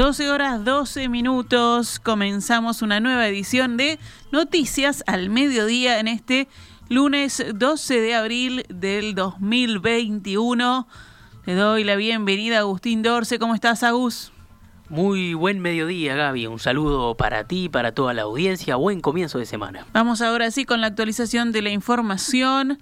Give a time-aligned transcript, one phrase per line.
[0.00, 3.98] 12 horas 12 minutos, comenzamos una nueva edición de
[4.32, 6.48] Noticias al Mediodía en este
[6.88, 10.88] lunes 12 de abril del 2021.
[11.44, 13.38] Le doy la bienvenida a Agustín Dorce.
[13.38, 14.32] ¿Cómo estás, Agus?
[14.88, 16.46] Muy buen mediodía, Gaby.
[16.46, 18.76] Un saludo para ti, para toda la audiencia.
[18.76, 19.84] Buen comienzo de semana.
[19.92, 22.78] Vamos ahora sí con la actualización de la información.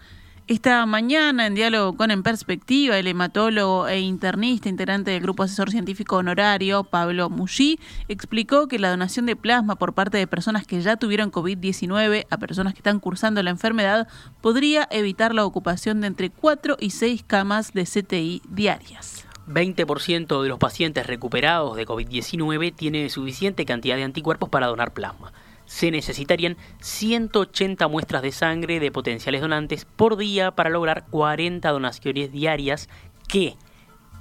[0.48, 5.70] Esta mañana, en diálogo con En Perspectiva, el hematólogo e internista integrante del Grupo Asesor
[5.70, 10.80] Científico Honorario, Pablo Mushi, explicó que la donación de plasma por parte de personas que
[10.80, 14.08] ya tuvieron COVID-19 a personas que están cursando la enfermedad
[14.40, 19.26] podría evitar la ocupación de entre 4 y 6 camas de CTI diarias.
[19.48, 25.30] 20% de los pacientes recuperados de COVID-19 tiene suficiente cantidad de anticuerpos para donar plasma
[25.68, 32.32] se necesitarían 180 muestras de sangre de potenciales donantes por día para lograr 40 donaciones
[32.32, 32.88] diarias
[33.28, 33.54] que,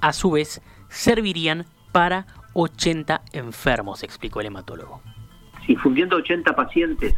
[0.02, 5.00] a su vez, servirían para 80 enfermos, explicó el hematólogo.
[5.66, 7.14] Si fundiendo 80 pacientes,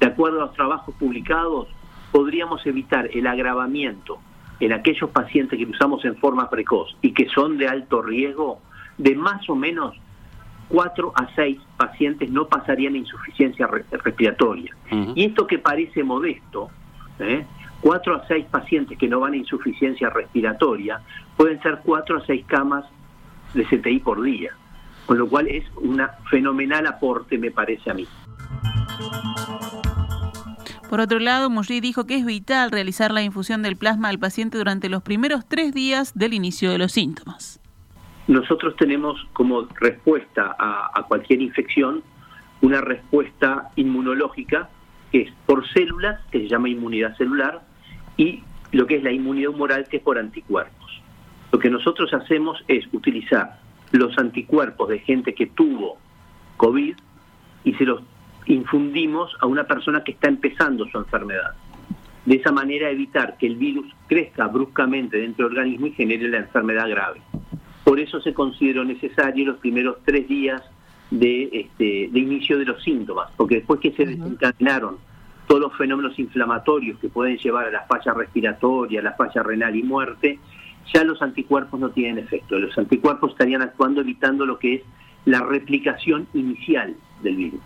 [0.00, 1.68] de acuerdo a los trabajos publicados,
[2.10, 4.18] podríamos evitar el agravamiento
[4.60, 8.60] en aquellos pacientes que usamos en forma precoz y que son de alto riesgo
[8.96, 9.94] de más o menos
[10.68, 14.74] 4 a 6 pacientes no pasarían insuficiencia respiratoria.
[15.14, 16.70] Y esto que parece modesto,
[17.18, 17.44] ¿eh?
[17.80, 21.00] 4 a 6 pacientes que no van a insuficiencia respiratoria,
[21.36, 22.84] pueden ser 4 a 6 camas
[23.52, 24.52] de CTI por día,
[25.06, 28.06] con lo cual es un fenomenal aporte, me parece a mí.
[30.88, 34.58] Por otro lado, Mushi dijo que es vital realizar la infusión del plasma al paciente
[34.58, 37.60] durante los primeros tres días del inicio de los síntomas
[38.26, 42.02] nosotros tenemos como respuesta a, cualquier infección
[42.62, 44.70] una respuesta inmunológica
[45.12, 47.62] que es por células, que se llama inmunidad celular,
[48.16, 51.02] y lo que es la inmunidad humoral, que es por anticuerpos.
[51.52, 53.60] Lo que nosotros hacemos es utilizar
[53.92, 55.98] los anticuerpos de gente que tuvo
[56.56, 56.96] COVID
[57.64, 58.02] y se los
[58.46, 61.54] infundimos a una persona que está empezando su enfermedad.
[62.24, 66.38] De esa manera evitar que el virus crezca bruscamente dentro del organismo y genere la
[66.38, 67.20] enfermedad grave.
[67.84, 70.62] Por eso se consideró necesario los primeros tres días
[71.10, 74.96] de, este, de inicio de los síntomas, porque después que se desencadenaron
[75.46, 79.76] todos los fenómenos inflamatorios que pueden llevar a la falla respiratoria, a la falla renal
[79.76, 80.38] y muerte,
[80.92, 82.58] ya los anticuerpos no tienen efecto.
[82.58, 84.82] Los anticuerpos estarían actuando evitando lo que es
[85.24, 87.60] la replicación inicial del virus.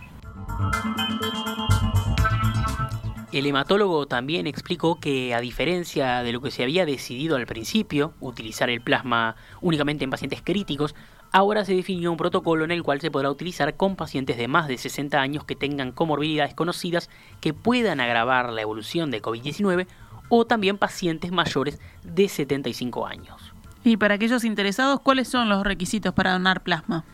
[3.30, 8.14] El hematólogo también explicó que, a diferencia de lo que se había decidido al principio,
[8.20, 10.94] utilizar el plasma únicamente en pacientes críticos,
[11.30, 14.66] ahora se definió un protocolo en el cual se podrá utilizar con pacientes de más
[14.66, 17.10] de 60 años que tengan comorbilidades conocidas
[17.42, 19.86] que puedan agravar la evolución de COVID-19
[20.30, 23.52] o también pacientes mayores de 75 años.
[23.84, 27.04] Y para aquellos interesados, ¿cuáles son los requisitos para donar plasma?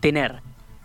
[0.00, 0.42] Tener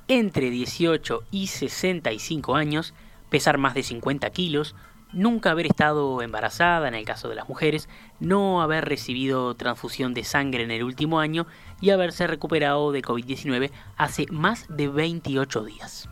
[0.08, 2.94] entre 18 y 65 años,
[3.32, 4.76] pesar más de 50 kilos,
[5.14, 10.24] nunca haber estado embarazada en el caso de las mujeres, no haber recibido transfusión de
[10.24, 11.48] sangre en el último año
[11.80, 16.10] y haberse recuperado de COVID-19 hace más de 28 días.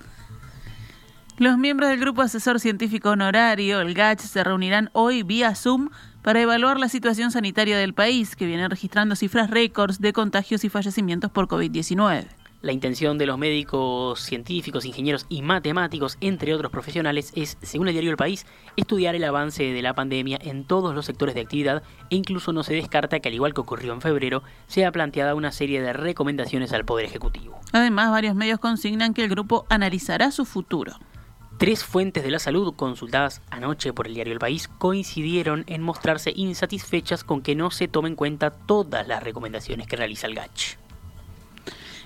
[1.38, 5.90] Los miembros del Grupo Asesor Científico Honorario, el GACH, se reunirán hoy vía Zoom
[6.22, 10.70] para evaluar la situación sanitaria del país, que viene registrando cifras récords de contagios y
[10.70, 12.39] fallecimientos por COVID-19.
[12.62, 17.94] La intención de los médicos, científicos, ingenieros y matemáticos, entre otros profesionales, es, según el
[17.94, 21.84] diario El País, estudiar el avance de la pandemia en todos los sectores de actividad
[22.10, 25.54] e incluso no se descarta que, al igual que ocurrió en febrero, sea planteada una
[25.54, 27.62] serie de recomendaciones al Poder Ejecutivo.
[27.72, 31.00] Además, varios medios consignan que el grupo analizará su futuro.
[31.60, 36.34] Tres fuentes de la salud consultadas anoche por el diario El País coincidieron en mostrarse
[36.36, 40.89] insatisfechas con que no se tomen en cuenta todas las recomendaciones que realiza el GACH.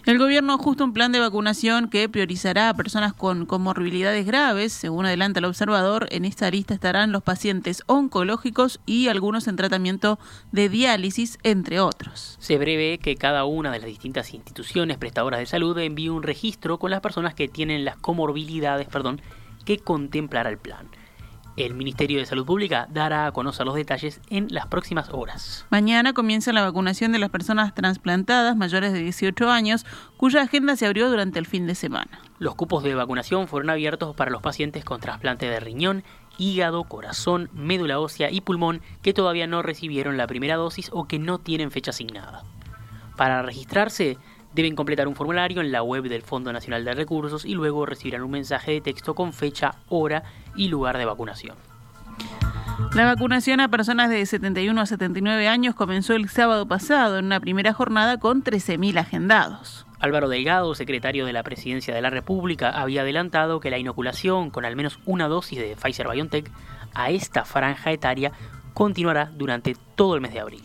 [0.06, 4.74] El gobierno ajusta un plan de vacunación que priorizará a personas con comorbilidades graves.
[4.74, 10.20] Según adelanta el observador, en esta lista estarán los pacientes oncológicos y algunos en tratamiento
[10.52, 12.36] de diálisis, entre otros.
[12.42, 16.80] Se prevé que cada una de las distintas instituciones prestadoras de salud envíe un registro
[16.80, 19.22] con las personas que tienen las comorbilidades perdón,
[19.64, 20.90] que contemplará el plan.
[21.56, 25.68] El Ministerio de Salud Pública dará a conocer los detalles en las próximas horas.
[25.70, 29.86] Mañana comienza la vacunación de las personas trasplantadas mayores de 18 años,
[30.18, 32.20] cuya agenda se abrió durante el fin de semana.
[32.40, 36.04] Los cupos de vacunación fueron abiertos para los pacientes con trasplante de riñón,
[36.40, 41.20] hígado, corazón, médula ósea y pulmón que todavía no recibieron la primera dosis o que
[41.20, 42.44] no tienen fecha asignada.
[43.16, 44.18] Para registrarse,
[44.54, 48.22] Deben completar un formulario en la web del Fondo Nacional de Recursos y luego recibirán
[48.24, 50.24] un mensaje de texto con fecha, hora
[50.56, 51.56] y lugar de vacunación.
[52.94, 57.40] La vacunación a personas de 71 a 79 años comenzó el sábado pasado en una
[57.40, 59.86] primera jornada con 13.000 agendados.
[60.00, 64.66] Álvaro Delgado, secretario de la Presidencia de la República, había adelantado que la inoculación con
[64.66, 66.52] al menos una dosis de Pfizer BioNTech
[66.94, 68.32] a esta franja etaria
[68.74, 70.64] continuará durante todo el mes de abril.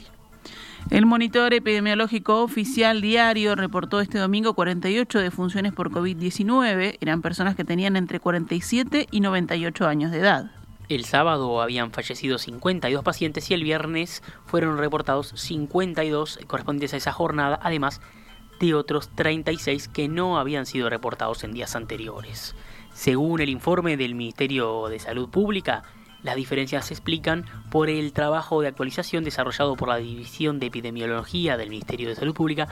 [0.91, 6.97] El monitor epidemiológico oficial diario reportó este domingo 48 defunciones por COVID-19.
[7.03, 10.51] Eran personas que tenían entre 47 y 98 años de edad.
[10.89, 17.13] El sábado habían fallecido 52 pacientes y el viernes fueron reportados 52 correspondientes a esa
[17.13, 18.01] jornada, además
[18.59, 22.57] de otros 36 que no habían sido reportados en días anteriores.
[22.95, 25.83] Según el informe del Ministerio de Salud Pública,
[26.23, 31.57] las diferencias se explican por el trabajo de actualización desarrollado por la División de Epidemiología
[31.57, 32.69] del Ministerio de Salud Pública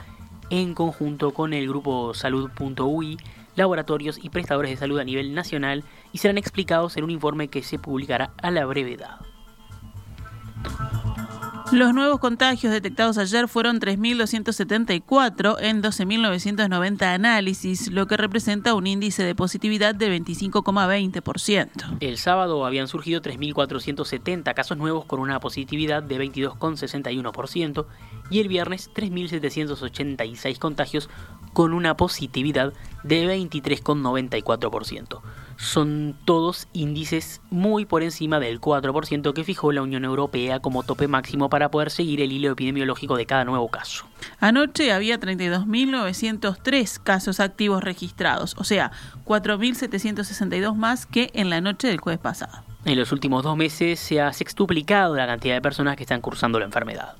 [0.49, 3.17] en conjunto con el grupo Salud.ui,
[3.55, 5.83] laboratorios y prestadores de salud a nivel nacional
[6.13, 9.17] y serán explicados en un informe que se publicará a la brevedad.
[11.71, 19.23] Los nuevos contagios detectados ayer fueron 3.274 en 12.990 análisis, lo que representa un índice
[19.23, 21.97] de positividad de 25,20%.
[21.99, 27.85] El sábado habían surgido 3.470 casos nuevos con una positividad de 22,61%
[28.29, 31.09] y el viernes 3.786 contagios
[31.57, 32.71] con una positividad
[33.01, 35.21] de 23,94%
[35.57, 41.07] son todos índices muy por encima del 4% que fijó la Unión Europea como tope
[41.07, 44.05] máximo para poder seguir el hilo epidemiológico de cada nuevo caso.
[44.39, 48.91] Anoche había 32.903 casos activos registrados, o sea,
[49.25, 52.63] 4.762 más que en la noche del jueves pasado.
[52.85, 56.59] En los últimos dos meses se ha sextuplicado la cantidad de personas que están cursando
[56.59, 57.15] la enfermedad.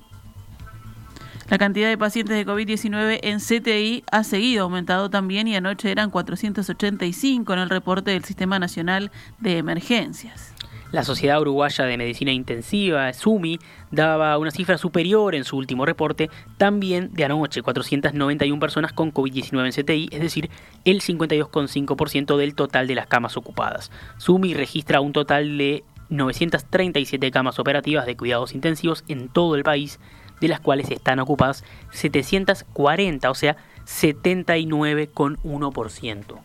[1.50, 6.10] La cantidad de pacientes de COVID-19 en CTI ha seguido aumentando también y anoche eran
[6.10, 10.52] 485 en el reporte del Sistema Nacional de Emergencias.
[10.92, 13.58] La Sociedad Uruguaya de Medicina Intensiva, SUMI,
[13.90, 16.28] daba una cifra superior en su último reporte,
[16.58, 20.50] también de anoche, 491 personas con COVID-19 en CTI, es decir,
[20.84, 23.90] el 52,5% del total de las camas ocupadas.
[24.18, 29.98] SUMI registra un total de 937 camas operativas de cuidados intensivos en todo el país,
[30.40, 33.56] de las cuales están ocupadas 740, o sea,
[33.86, 36.40] 79,1%.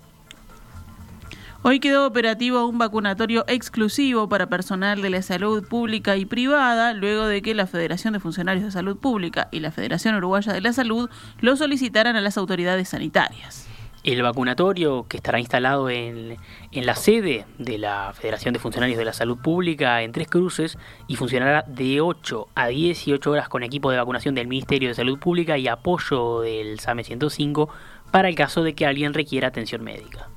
[1.65, 7.25] Hoy quedó operativo un vacunatorio exclusivo para personal de la salud pública y privada, luego
[7.25, 10.73] de que la Federación de Funcionarios de Salud Pública y la Federación Uruguaya de la
[10.73, 11.09] Salud
[11.39, 13.69] lo solicitaran a las autoridades sanitarias.
[14.03, 16.38] El vacunatorio que estará instalado en,
[16.71, 20.77] en, la sede de la Federación de Funcionarios de la Salud Pública en Tres Cruces
[21.07, 25.19] y funcionará de 8 a 18 horas con equipo de vacunación del Ministerio de Salud
[25.19, 27.69] Pública y apoyo del SAME 105
[28.11, 30.27] para el caso de que alguien requiera atención médica.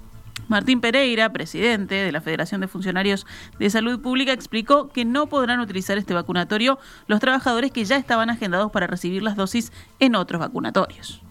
[0.48, 3.26] Martín Pereira, presidente de la Federación de Funcionarios
[3.58, 6.78] de Salud Pública, explicó que no podrán utilizar este vacunatorio
[7.08, 11.25] los trabajadores que ya estaban agendados para recibir las dosis en otros vacunatorios.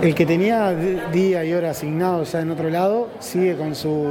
[0.00, 0.74] El que tenía
[1.12, 4.06] día y hora asignados ya en otro lado sigue con su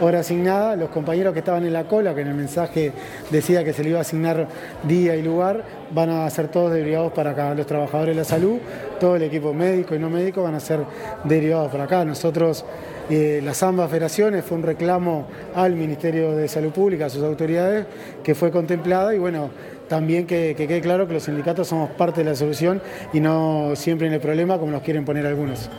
[0.00, 0.74] hora asignada.
[0.74, 2.92] Los compañeros que estaban en la cola, que en el mensaje
[3.30, 4.48] decía que se le iba a asignar
[4.82, 7.54] día y lugar, van a ser todos derivados para acá.
[7.54, 8.58] Los trabajadores de la salud,
[8.98, 10.80] todo el equipo médico y no médico van a ser
[11.24, 12.04] derivados para acá.
[12.04, 12.64] Nosotros,
[13.08, 17.86] eh, las ambas federaciones, fue un reclamo al Ministerio de Salud Pública, a sus autoridades,
[18.24, 19.50] que fue contemplada y bueno,
[19.88, 24.08] también que, quede claro que los sindicatos somos parte de la solución y no siempre
[24.08, 25.70] en el problema como nos quieren poner algunos.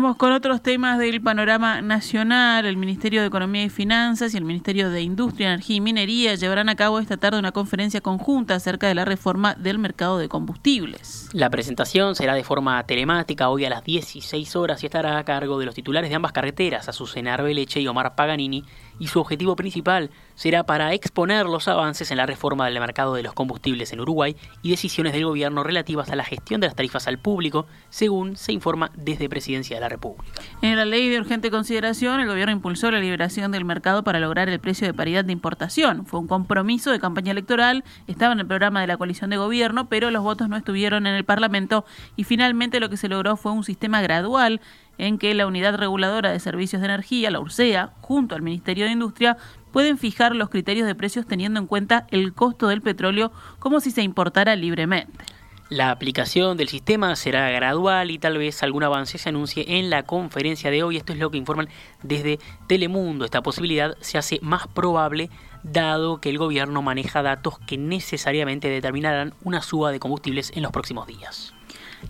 [0.00, 2.64] Con otros temas del panorama nacional.
[2.64, 6.70] El Ministerio de Economía y Finanzas y el Ministerio de Industria, Energía y Minería llevarán
[6.70, 11.28] a cabo esta tarde una conferencia conjunta acerca de la reforma del mercado de combustibles.
[11.34, 15.58] La presentación será de forma telemática hoy a las 16 horas y estará a cargo
[15.58, 18.64] de los titulares de ambas carreteras, Azucena Arbeleche y Omar Paganini,
[19.00, 23.24] y su objetivo principal será para exponer los avances en la reforma del mercado de
[23.24, 27.08] los combustibles en Uruguay y decisiones del gobierno relativas a la gestión de las tarifas
[27.08, 30.24] al público, según se informa desde Presidencia de la República.
[30.62, 34.48] En la ley de urgente consideración, el gobierno impulsó la liberación del mercado para lograr
[34.48, 36.04] el precio de paridad de importación.
[36.04, 39.88] Fue un compromiso de campaña electoral, estaba en el programa de la coalición de gobierno,
[39.88, 43.52] pero los votos no estuvieron en el Parlamento y finalmente lo que se logró fue
[43.52, 44.60] un sistema gradual
[45.00, 48.92] en que la Unidad Reguladora de Servicios de Energía, la URSEA, junto al Ministerio de
[48.92, 49.38] Industria,
[49.72, 53.90] pueden fijar los criterios de precios teniendo en cuenta el costo del petróleo como si
[53.90, 55.24] se importara libremente.
[55.70, 60.02] La aplicación del sistema será gradual y tal vez algún avance se anuncie en la
[60.02, 60.96] conferencia de hoy.
[60.96, 61.68] Esto es lo que informan
[62.02, 63.24] desde Telemundo.
[63.24, 65.30] Esta posibilidad se hace más probable
[65.62, 70.72] dado que el gobierno maneja datos que necesariamente determinarán una suba de combustibles en los
[70.72, 71.54] próximos días.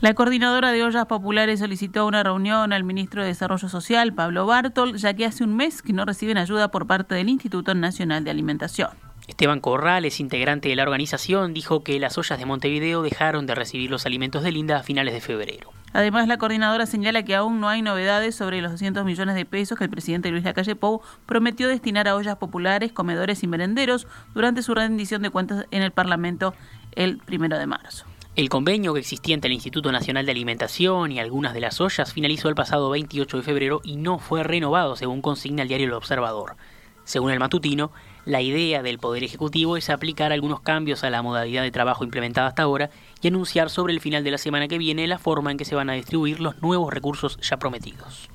[0.01, 4.97] La coordinadora de ollas populares solicitó una reunión al ministro de Desarrollo Social, Pablo Bartol,
[4.97, 8.31] ya que hace un mes que no reciben ayuda por parte del Instituto Nacional de
[8.31, 8.91] Alimentación.
[9.29, 13.91] Esteban Corrales, integrante de la organización, dijo que las ollas de Montevideo dejaron de recibir
[13.91, 15.71] los alimentos de Linda a finales de febrero.
[15.93, 19.77] Además, la coordinadora señala que aún no hay novedades sobre los 200 millones de pesos
[19.77, 24.63] que el presidente Luis Lacalle Pou prometió destinar a ollas populares, comedores y merenderos durante
[24.63, 26.55] su rendición de cuentas en el Parlamento
[26.93, 28.10] el primero de marzo.
[28.37, 32.13] El convenio que existía entre el Instituto Nacional de Alimentación y algunas de las ollas
[32.13, 35.95] finalizó el pasado 28 de febrero y no fue renovado, según consigna el diario El
[35.95, 36.55] Observador.
[37.03, 37.91] Según el matutino,
[38.25, 42.47] la idea del Poder Ejecutivo es aplicar algunos cambios a la modalidad de trabajo implementada
[42.47, 45.59] hasta ahora y anunciar sobre el final de la semana que viene la forma en
[45.59, 48.29] que se van a distribuir los nuevos recursos ya prometidos.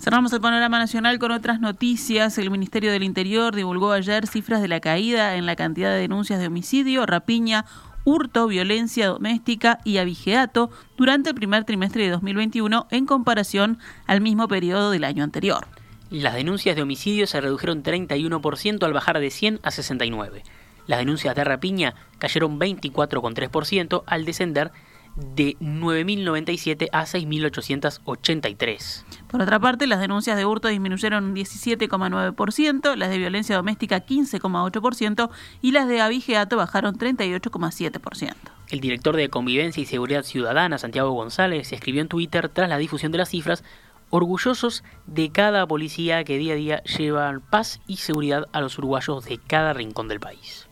[0.00, 2.38] Cerramos el panorama nacional con otras noticias.
[2.38, 6.40] El Ministerio del Interior divulgó ayer cifras de la caída en la cantidad de denuncias
[6.40, 7.66] de homicidio, rapiña,
[8.04, 14.48] hurto, violencia doméstica y abigeato durante el primer trimestre de 2021 en comparación al mismo
[14.48, 15.66] periodo del año anterior.
[16.10, 20.42] Las denuncias de homicidio se redujeron 31% al bajar de 100 a 69.
[20.86, 24.70] Las denuncias de rapiña cayeron 24,3% al descender
[25.16, 29.04] de 9.097 a 6.883.
[29.28, 35.30] Por otra parte, las denuncias de hurto disminuyeron un 17,9%, las de violencia doméstica 15,8%
[35.62, 38.34] y las de abigeato bajaron 38,7%.
[38.70, 43.12] El director de Convivencia y Seguridad Ciudadana, Santiago González, escribió en Twitter tras la difusión
[43.12, 43.62] de las cifras,
[44.10, 49.24] orgullosos de cada policía que día a día llevan paz y seguridad a los uruguayos
[49.24, 50.68] de cada rincón del país.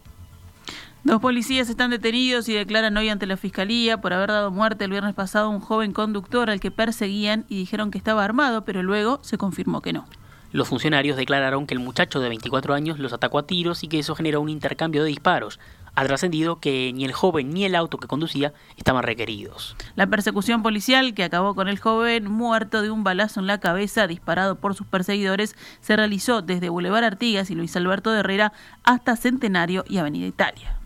[1.05, 4.93] Dos policías están detenidos y declaran hoy ante la Fiscalía por haber dado muerte el
[4.93, 8.85] viernes pasado a un joven conductor al que perseguían y dijeron que estaba armado, pero
[8.85, 10.07] luego se confirmó que no.
[10.53, 13.99] Los funcionarios declararon que el muchacho de 24 años los atacó a tiros y que
[13.99, 15.59] eso generó un intercambio de disparos.
[15.97, 19.75] Ha trascendido que ni el joven ni el auto que conducía estaban requeridos.
[19.97, 24.07] La persecución policial que acabó con el joven muerto de un balazo en la cabeza
[24.07, 28.53] disparado por sus perseguidores se realizó desde Boulevard Artigas y Luis Alberto de Herrera
[28.85, 30.82] hasta Centenario y Avenida Italia.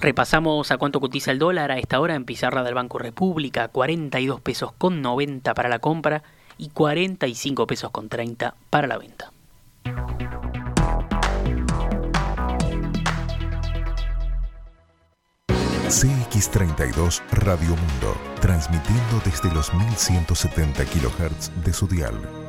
[0.00, 4.40] Repasamos a cuánto cotiza el dólar a esta hora en pizarra del Banco República, 42
[4.40, 6.22] pesos con 90 para la compra
[6.58, 9.32] y 45 pesos con 30 para la venta.
[15.88, 22.45] CX32 Radio Mundo, transmitiendo desde los 1170 kHz de su dial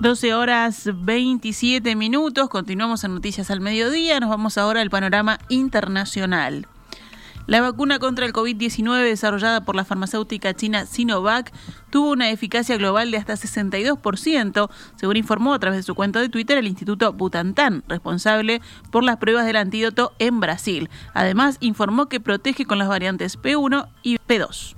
[0.00, 6.68] 12 horas 27 minutos, continuamos en Noticias al Mediodía, nos vamos ahora al panorama internacional.
[7.48, 11.52] La vacuna contra el COVID-19 desarrollada por la farmacéutica china Sinovac
[11.90, 16.28] tuvo una eficacia global de hasta 62%, según informó a través de su cuenta de
[16.28, 18.60] Twitter el Instituto Butantan, responsable
[18.92, 20.90] por las pruebas del antídoto en Brasil.
[21.12, 24.77] Además, informó que protege con las variantes P1 y P2.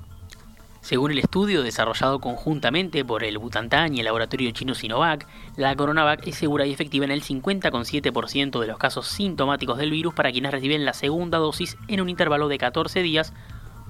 [0.80, 6.26] Según el estudio desarrollado conjuntamente por el Butantan y el laboratorio chino Sinovac, la Coronavac
[6.26, 10.52] es segura y efectiva en el 50,7% de los casos sintomáticos del virus para quienes
[10.52, 13.34] reciben la segunda dosis en un intervalo de 14 días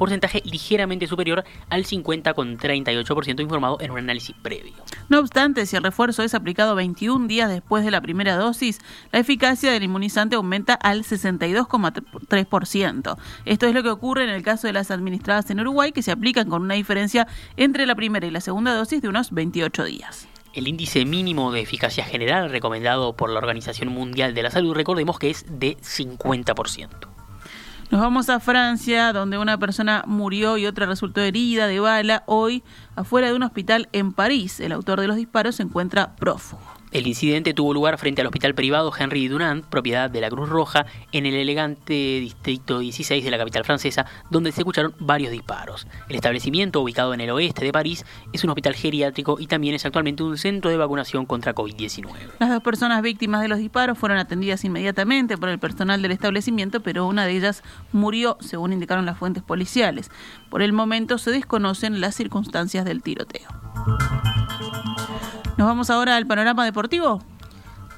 [0.00, 4.72] porcentaje ligeramente superior al 50,38% informado en un análisis previo.
[5.10, 8.78] No obstante, si el refuerzo es aplicado 21 días después de la primera dosis,
[9.12, 13.18] la eficacia del inmunizante aumenta al 62,3%.
[13.44, 16.12] Esto es lo que ocurre en el caso de las administradas en Uruguay, que se
[16.12, 17.28] aplican con una diferencia
[17.58, 20.28] entre la primera y la segunda dosis de unos 28 días.
[20.54, 25.18] El índice mínimo de eficacia general recomendado por la Organización Mundial de la Salud, recordemos
[25.18, 27.09] que es de 50%.
[27.90, 32.62] Nos vamos a Francia, donde una persona murió y otra resultó herida de bala hoy
[32.94, 34.60] afuera de un hospital en París.
[34.60, 36.79] El autor de los disparos se encuentra prófugo.
[36.92, 40.86] El incidente tuvo lugar frente al hospital privado Henry Dunant, propiedad de la Cruz Roja,
[41.12, 45.86] en el elegante distrito 16 de la capital francesa, donde se escucharon varios disparos.
[46.08, 49.86] El establecimiento, ubicado en el oeste de París, es un hospital geriátrico y también es
[49.86, 52.10] actualmente un centro de vacunación contra COVID-19.
[52.40, 56.80] Las dos personas víctimas de los disparos fueron atendidas inmediatamente por el personal del establecimiento,
[56.80, 60.10] pero una de ellas murió, según indicaron las fuentes policiales.
[60.48, 63.48] Por el momento se desconocen las circunstancias del tiroteo.
[65.60, 67.22] Nos vamos ahora al panorama deportivo.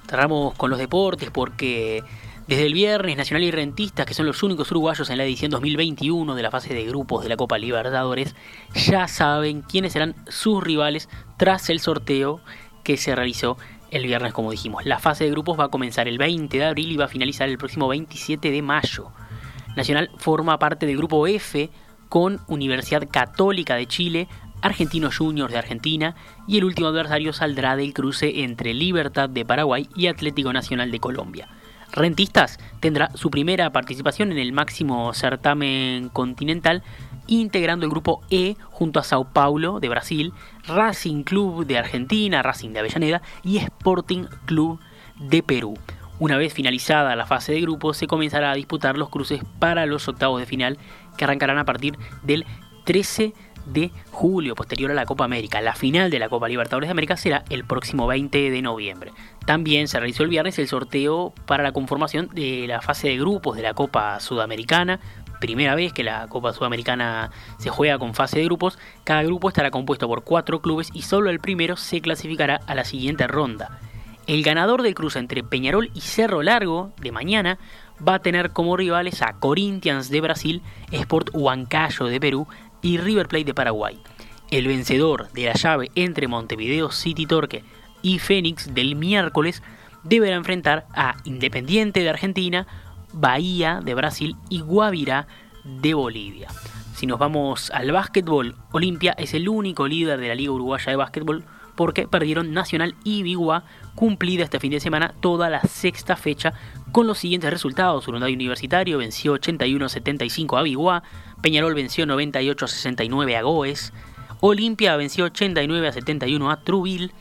[0.09, 2.03] Cerramos con los deportes porque
[2.49, 6.35] desde el viernes Nacional y Rentistas, que son los únicos uruguayos en la edición 2021
[6.35, 8.35] de la fase de grupos de la Copa Libertadores,
[8.75, 12.41] ya saben quiénes serán sus rivales tras el sorteo
[12.83, 13.57] que se realizó
[13.93, 14.85] el viernes, como dijimos.
[14.85, 17.49] La fase de grupos va a comenzar el 20 de abril y va a finalizar
[17.49, 19.13] el próximo 27 de mayo.
[19.77, 21.71] Nacional forma parte del grupo F
[22.09, 24.29] con Universidad Católica de Chile,
[24.63, 26.15] Argentinos Juniors de Argentina
[26.47, 31.01] y el último adversario saldrá del cruce entre Libertad de Paraguay y Atlético Nacional de
[31.01, 31.49] Colombia.
[31.93, 36.83] Rentistas tendrá su primera participación en el máximo certamen continental
[37.27, 40.33] integrando el grupo E junto a Sao Paulo de Brasil,
[40.67, 44.81] Racing Club de Argentina, Racing de Avellaneda y Sporting Club
[45.21, 45.75] de Perú.
[46.19, 50.09] Una vez finalizada la fase de grupos, se comenzará a disputar los cruces para los
[50.09, 50.79] octavos de final
[51.17, 52.47] que arrancarán a partir del
[52.85, 53.35] 13 de
[54.11, 55.61] julio, posterior a la Copa América.
[55.61, 59.13] La final de la Copa Libertadores de América será el próximo 20 de noviembre.
[59.47, 63.57] También se realizó el viernes el sorteo para la conformación de la fase de grupos
[63.57, 65.01] de la Copa Sudamericana.
[65.41, 68.79] Primera vez que la Copa Sudamericana se juega con fase de grupos.
[69.05, 72.85] Cada grupo estará compuesto por cuatro clubes y solo el primero se clasificará a la
[72.85, 73.81] siguiente ronda.
[74.29, 77.59] El ganador del cruce entre Peñarol y Cerro Largo de mañana
[78.07, 82.47] va a tener como rivales a Corinthians de Brasil, Sport Huancayo de Perú
[82.83, 83.99] y River Plate de Paraguay.
[84.51, 87.65] El vencedor de la llave entre Montevideo City Torque
[88.03, 89.63] y Fénix del miércoles
[90.03, 92.67] deberá enfrentar a Independiente de Argentina,
[93.13, 95.27] Bahía de Brasil y Guavirá
[95.65, 96.49] de Bolivia.
[96.95, 100.97] Si nos vamos al básquetbol, Olimpia es el único líder de la Liga Uruguaya de
[100.97, 106.53] Básquetbol porque perdieron Nacional y Biguá cumplida este fin de semana toda la sexta fecha
[106.93, 108.07] con los siguientes resultados.
[108.09, 111.03] Urunday Universitario venció 81-75 a Biguá,
[111.43, 113.93] Peñarol venció 98-69 a Goes,
[114.41, 117.13] Olimpia venció 89-71 a Trubil,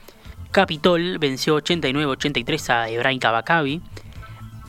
[0.52, 3.82] Capitol venció 89-83 a Ebrain Bacabi,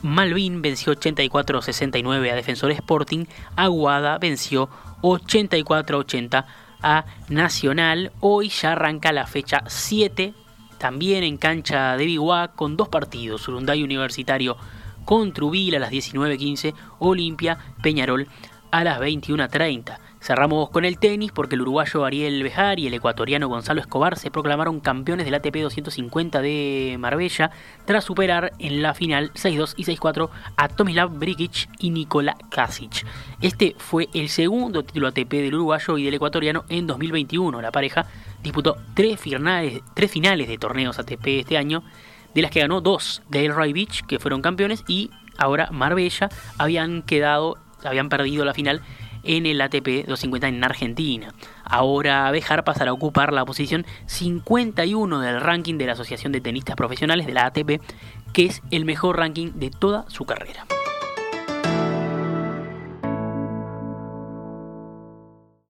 [0.03, 4.69] Malvin venció 84-69 a Defensor Sporting, Aguada venció
[5.01, 6.45] 84-80
[6.81, 8.11] a Nacional.
[8.19, 10.33] Hoy ya arranca la fecha 7,
[10.77, 13.47] también en cancha de Biguá, con dos partidos.
[13.47, 14.57] Urunday Universitario
[15.05, 18.27] con Trubil a las 19.15, Olimpia Peñarol
[18.73, 19.99] a las 21.30.
[20.19, 24.31] Cerramos con el tenis porque el uruguayo Ariel Bejar y el ecuatoriano Gonzalo Escobar se
[24.31, 27.51] proclamaron campeones del ATP 250 de Marbella
[27.85, 33.05] tras superar en la final 6-2 y 6-4 a Tomislav Brikic y Nikola Kasic.
[33.41, 37.61] Este fue el segundo título ATP del uruguayo y del ecuatoriano en 2021.
[37.61, 38.07] La pareja
[38.41, 41.83] disputó tres finales, tres finales de torneos ATP este año,
[42.33, 47.01] de las que ganó dos de El Beach, que fueron campeones, y ahora Marbella habían
[47.03, 48.81] quedado, habían perdido la final
[49.23, 51.33] en el ATP 250 en Argentina.
[51.63, 56.75] Ahora Bejar pasará a ocupar la posición 51 del ranking de la Asociación de Tenistas
[56.75, 57.81] Profesionales de la ATP,
[58.33, 60.65] que es el mejor ranking de toda su carrera.